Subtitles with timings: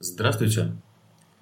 [0.00, 0.76] Здравствуйте!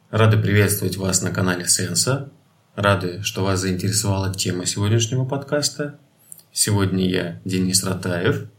[0.08, 2.32] Рады приветствовать вас на канале Сенса.
[2.74, 6.00] Рады, что вас заинтересовала тема сегодняшнего подкаста.
[6.52, 8.50] Сегодня я Денис Ратаев.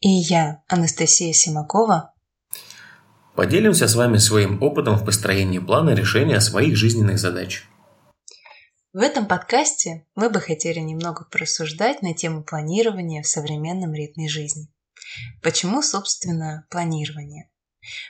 [0.00, 2.14] И я, Анастасия Симакова.
[3.36, 7.68] Поделимся с вами своим опытом в построении плана решения своих жизненных задач.
[8.94, 14.68] В этом подкасте мы бы хотели немного порассуждать на тему планирования в современном ритме жизни.
[15.42, 17.50] Почему, собственно, планирование?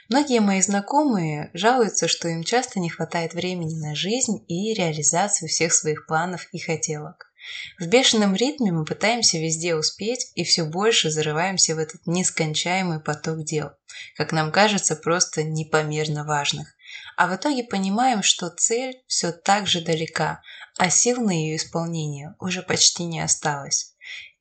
[0.09, 5.73] Многие мои знакомые жалуются, что им часто не хватает времени на жизнь и реализацию всех
[5.73, 7.31] своих планов и хотелок.
[7.79, 13.43] В бешеном ритме мы пытаемся везде успеть и все больше зарываемся в этот нескончаемый поток
[13.43, 13.71] дел,
[14.15, 16.75] как нам кажется, просто непомерно важных.
[17.17, 20.41] А в итоге понимаем, что цель все так же далека,
[20.77, 23.94] а сил на ее исполнение уже почти не осталось.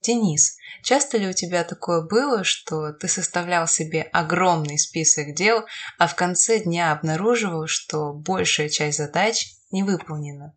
[0.05, 5.65] Денис, часто ли у тебя такое было, что ты составлял себе огромный список дел,
[5.99, 10.55] а в конце дня обнаруживал, что большая часть задач не выполнена?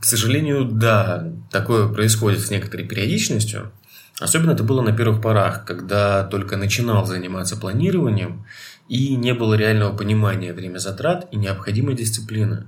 [0.00, 3.72] К сожалению, да, такое происходит с некоторой периодичностью.
[4.20, 8.46] Особенно это было на первых порах, когда только начинал заниматься планированием
[8.88, 12.66] и не было реального понимания время затрат и необходимой дисциплины.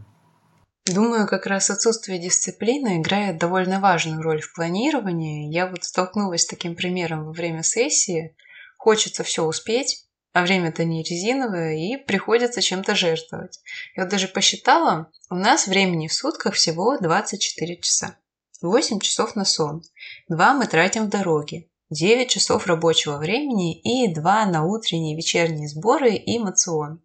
[0.87, 5.53] Думаю, как раз отсутствие дисциплины играет довольно важную роль в планировании.
[5.53, 8.35] Я вот столкнулась с таким примером во время сессии.
[8.79, 13.61] Хочется все успеть, а время-то не резиновое, и приходится чем-то жертвовать.
[13.95, 18.17] Я вот даже посчитала, у нас времени в сутках всего 24 часа.
[18.63, 19.83] 8 часов на сон,
[20.29, 26.15] 2 мы тратим в дороге, 9 часов рабочего времени и 2 на утренние вечерние сборы
[26.15, 27.03] и мацион.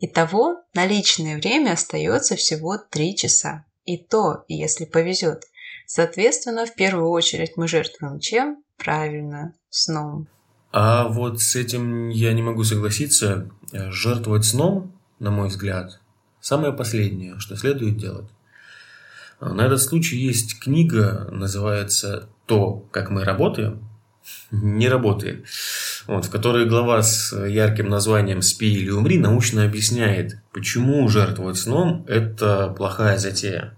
[0.00, 3.64] Итого на личное время остается всего 3 часа.
[3.84, 5.44] И то, если повезет.
[5.86, 8.62] Соответственно, в первую очередь мы жертвуем чем?
[8.76, 10.28] Правильно, сном.
[10.70, 13.50] А вот с этим я не могу согласиться.
[13.72, 16.00] Жертвовать сном, на мой взгляд,
[16.40, 18.28] самое последнее, что следует делать.
[19.40, 23.88] На этот случай есть книга, называется «То, как мы работаем»,
[24.50, 25.46] не работает.
[26.08, 32.06] Вот, в которой глава с ярким названием «Спи или умри» научно объясняет, почему жертвовать сном–
[32.08, 33.76] это плохая затея.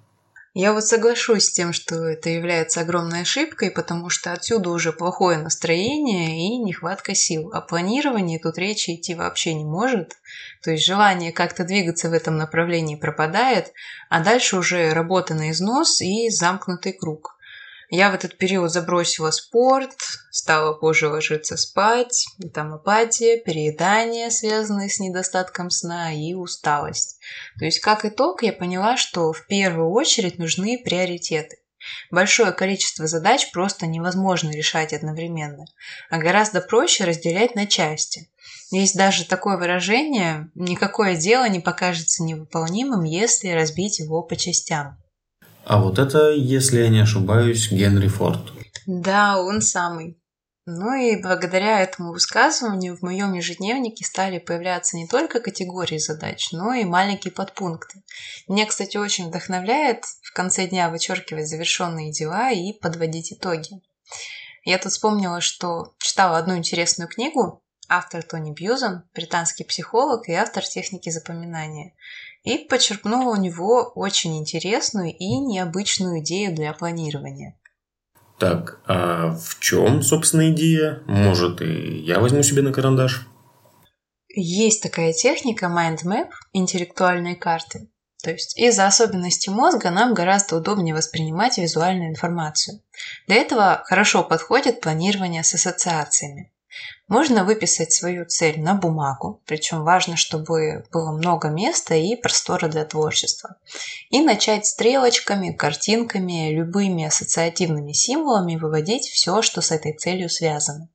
[0.54, 5.38] Я вот соглашусь с тем, что это является огромной ошибкой, потому что отсюда уже плохое
[5.38, 7.50] настроение и нехватка сил.
[7.52, 10.16] О планировании тут речи идти вообще не может.
[10.62, 13.72] То есть желание как-то двигаться в этом направлении пропадает,
[14.08, 17.36] а дальше уже работа на износ и замкнутый круг.
[17.92, 19.96] Я в этот период забросила спорт,
[20.30, 22.24] стала позже ложиться спать,
[22.54, 27.18] там апатия, переедание, связанные с недостатком сна и усталость.
[27.58, 31.56] То есть, как итог, я поняла, что в первую очередь нужны приоритеты.
[32.12, 35.64] Большое количество задач просто невозможно решать одновременно,
[36.10, 38.30] а гораздо проще разделять на части.
[38.70, 44.96] Есть даже такое выражение «никакое дело не покажется невыполнимым, если разбить его по частям».
[45.70, 48.40] А вот это, если я не ошибаюсь, Генри Форд.
[48.86, 50.20] Да, он самый.
[50.66, 56.74] Ну и благодаря этому высказыванию в моем ежедневнике стали появляться не только категории задач, но
[56.74, 58.02] и маленькие подпункты.
[58.48, 63.80] Меня, кстати, очень вдохновляет в конце дня вычеркивать завершенные дела и подводить итоги.
[64.64, 70.64] Я тут вспомнила, что читала одну интересную книгу, автор Тони Бьюзон, британский психолог и автор
[70.64, 71.94] техники запоминания
[72.42, 77.58] и почерпнула у него очень интересную и необычную идею для планирования.
[78.38, 81.02] Так, а в чем, собственно, идея?
[81.06, 83.26] Может, и я возьму себе на карандаш?
[84.34, 87.90] Есть такая техника Mind Map, интеллектуальные карты.
[88.22, 92.80] То есть из-за особенностей мозга нам гораздо удобнее воспринимать визуальную информацию.
[93.26, 96.52] Для этого хорошо подходит планирование с ассоциациями.
[97.08, 102.84] Можно выписать свою цель на бумагу, причем важно, чтобы было много места и простора для
[102.84, 103.56] творчества.
[104.10, 110.88] И начать стрелочками, картинками, любыми ассоциативными символами выводить все, что с этой целью связано.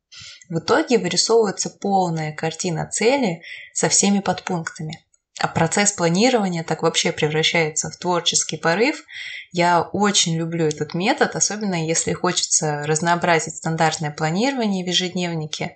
[0.50, 3.42] В итоге вырисовывается полная картина цели
[3.74, 5.05] со всеми подпунктами.
[5.40, 9.04] А процесс планирования так вообще превращается в творческий порыв.
[9.52, 15.76] Я очень люблю этот метод, особенно если хочется разнообразить стандартное планирование в ежедневнике.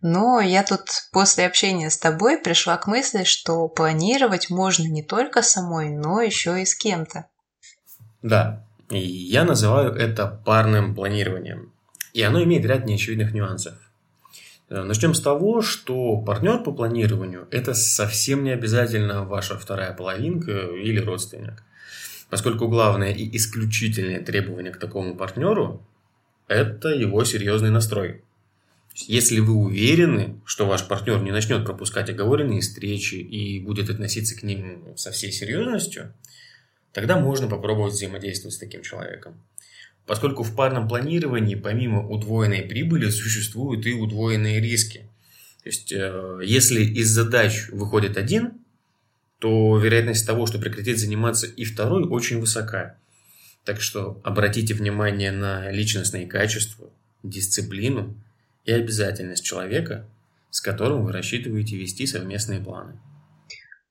[0.00, 5.42] Но я тут после общения с тобой пришла к мысли, что планировать можно не только
[5.42, 7.26] самой, но еще и с кем-то.
[8.22, 11.72] Да, я называю это парным планированием.
[12.12, 13.74] И оно имеет ряд неочевидных нюансов.
[14.70, 20.52] Э, Начнем с того, что партнер по планированию– это совсем не обязательно ваша вторая половинка
[20.52, 21.62] или родственник.
[22.30, 25.84] Поскольку главное и исключительное требование к такому партнеру–
[26.48, 28.22] это его серьезный настрой.
[28.94, 34.42] Если вы уверены, что ваш партнер не начнет пропускать оговоренные встречи и будет относиться к
[34.42, 36.12] ним со всей серьезностью,
[36.92, 39.40] тогда можно попробовать взаимодействовать с таким человеком.
[40.10, 45.08] Поскольку в парном планировании помимо удвоенной прибыли существуют и удвоенные риски.
[45.62, 48.54] То есть, э, если из задач выходит один,
[49.38, 52.96] то вероятность того, что прекратит заниматься и второй, очень высока.
[53.64, 56.90] Так что обратите внимание на личностные качества,
[57.22, 58.20] дисциплину
[58.64, 60.08] и обязательность человека,
[60.50, 62.98] с которым вы рассчитываете вести совместные планы.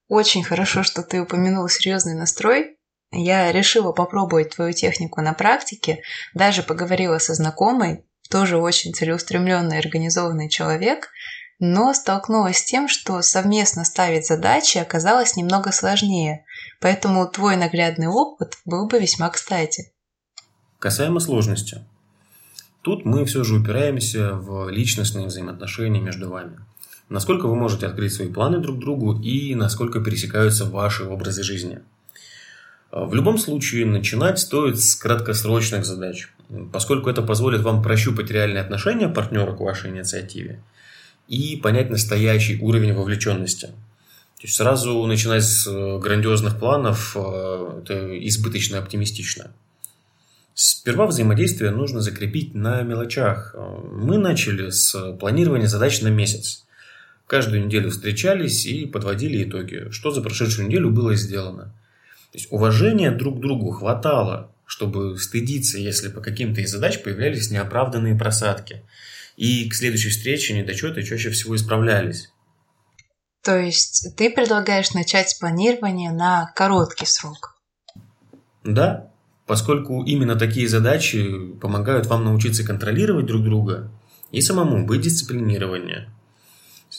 [0.09, 2.75] Очень хорошо, что ты упомянул серьезный настрой.
[3.11, 6.01] Я решила попробовать твою технику на практике,
[6.33, 11.09] даже поговорила со знакомой, тоже очень целеустремленный и организованный человек,
[11.59, 16.45] но столкнулась с тем, что совместно ставить задачи оказалось немного сложнее,
[16.79, 19.91] поэтому твой наглядный опыт был бы весьма кстати.
[20.77, 21.83] Касаемо сложности.
[22.81, 26.59] Тут мы все же упираемся в личностные взаимоотношения между вами.
[27.09, 31.81] Насколько вы можете открыть свои планы друг другу и насколько пересекаются ваши образы жизни.
[32.91, 36.29] В любом случае, начинать стоит с краткосрочных задач,
[36.71, 40.61] поскольку это позволит вам прощупать реальные отношения партнера к вашей инициативе–
[41.29, 43.67] и понять настоящий уровень вовлеченности.
[43.67, 49.51] То есть сразу начинать с э, грандиозных планов э,– это избыточно оптимистично.
[50.55, 53.55] Сперва взаимодействие нужно закрепить на мелочах.
[53.91, 56.65] Мы начали с планирования задач на месяц.
[57.27, 61.71] Каждую неделю встречались и подводили итоги, что за прошедшую неделю было сделано.
[62.31, 67.51] То есть уважения друг к другу хватало, чтобы стыдиться, если по каким-то из задач появлялись
[67.51, 68.83] неоправданные просадки–
[69.39, 72.29] и к следующей встрече недочеты чаще всего исправлялись.
[73.41, 77.55] То есть ты предлагаешь начать с планирования на короткий срок?
[78.65, 79.09] Да,
[79.45, 83.89] поскольку именно такие задачи помогают вам научиться контролировать друг друга
[84.31, 86.09] и самому быть дисциплинированнее.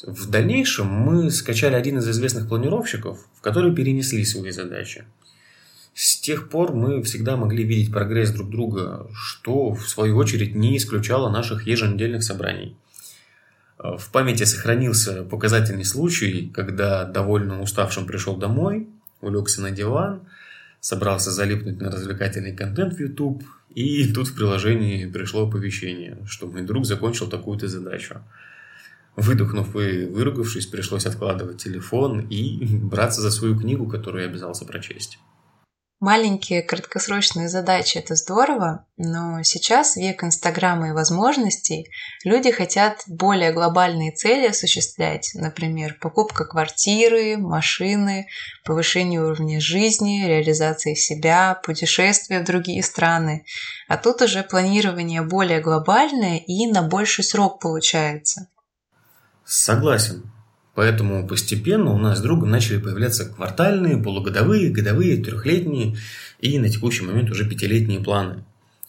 [0.06, 5.04] В дальнейшем мы скачали один из известных планировщиков, в который перенесли свои задачи–
[5.94, 10.76] с тех пор мы всегда могли видеть прогресс друг друга, что, в свою очередь, не
[10.76, 12.76] исключало наших еженедельных собраний.
[13.78, 18.88] В памяти сохранился показательный случай, когда довольно уставшим пришел домой,
[19.20, 20.22] улегся на диван,
[20.80, 23.42] собрался залипнуть на развлекательный контент в YouTube,
[23.74, 28.20] и тут в приложении пришло оповещение, что мой друг закончил такую-то задачу.
[29.16, 35.18] Выдохнув и выругавшись, пришлось откладывать телефон и браться за свою книгу, которую я обязался прочесть.
[36.00, 41.90] Маленькие краткосрочные задачи– это здорово, но сейчас век Инстаграма и возможностей.
[42.24, 48.28] Люди хотят более глобальные цели осуществлять, например, покупка квартиры, машины,
[48.64, 53.44] повышение уровня жизни, реализация себя, путешествия в другие страны.
[53.86, 58.48] А тут уже планирование более глобальное и на больший срок получается.
[59.44, 60.32] Согласен.
[60.80, 65.98] Поэтому постепенно у нас с другом начали появляться квартальные, полугодовые, годовые, трехлетние
[66.38, 68.44] и на текущий момент уже пятилетние планы,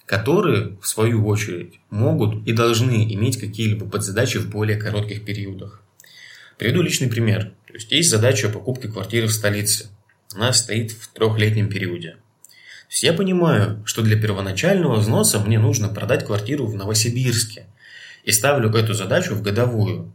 [0.05, 5.81] которые, в свою очередь, могут и должны иметь какие-либо подзадачи в более коротких периодах.
[6.57, 7.51] Приведу личный пример.
[7.67, 9.89] То есть, есть задача о покупке квартиры в столице.
[10.33, 12.11] Она стоит в трехлетнем периоде.
[12.11, 17.65] То есть я понимаю, что для первоначального взноса мне нужно продать квартиру в Новосибирске.
[18.23, 20.13] И ставлю эту задачу в годовую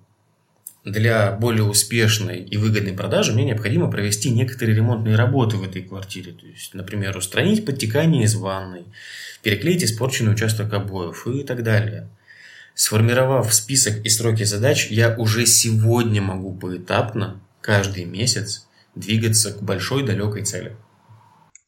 [0.87, 6.31] для более успешной и выгодной продажи мне необходимо провести некоторые ремонтные работы в этой квартире.
[6.33, 8.85] То есть, например, устранить подтекание из ванной,
[9.43, 12.09] переклеить испорченный участок обоев и так далее.
[12.75, 20.07] Сформировав список и сроки задач, я уже сегодня могу поэтапно, каждый месяц, двигаться к большой
[20.07, 20.77] далекой цели.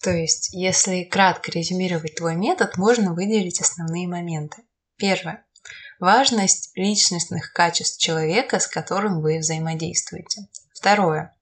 [0.00, 4.58] То есть, если кратко резюмировать твой метод, можно выделить основные моменты.
[4.96, 5.44] Первое.
[6.00, 10.46] Важность личностных качеств человека, с которым вы взаимодействуете.
[10.72, 11.34] Второе.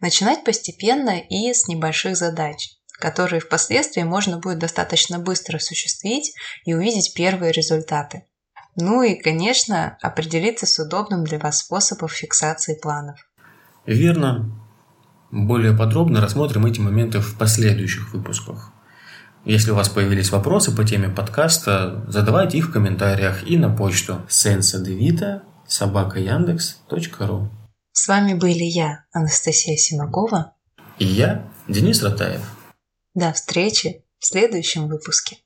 [0.00, 6.32] Начинать постепенно и с небольших задач, которые впоследствии можно будет достаточно быстро осуществить
[6.64, 8.24] и увидеть первые результаты.
[8.76, 13.18] Ну и, конечно, определиться с удобным для вас способом фиксации планов.
[13.86, 14.50] Верно.
[15.30, 18.72] Более подробно рассмотрим эти моменты в последующих выпусках.
[19.48, 24.20] Если у вас появились вопросы по теме подкаста, задавайте их в комментариях и на почту
[24.28, 27.48] sensadevita собака яндекс.ру.
[27.92, 30.52] С вами были я, Анастасия Симакова.
[30.98, 32.42] И я, Денис Ратаев.
[33.14, 35.38] До встречи в следующем выпуске.